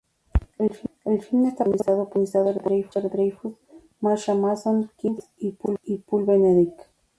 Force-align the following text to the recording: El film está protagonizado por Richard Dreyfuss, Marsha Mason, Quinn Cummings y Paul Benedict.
El 1.05 1.21
film 1.21 1.45
está 1.45 1.63
protagonizado 1.63 2.55
por 2.57 2.71
Richard 2.71 3.11
Dreyfuss, 3.11 3.53
Marsha 3.99 4.33
Mason, 4.33 4.89
Quinn 4.97 5.19
Cummings 5.59 5.79
y 5.83 5.97
Paul 5.99 6.25
Benedict. 6.25 6.79